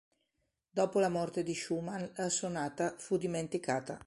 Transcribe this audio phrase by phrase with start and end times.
[0.71, 3.99] Dopo la morte di Schumann la sonata fu dimenticata.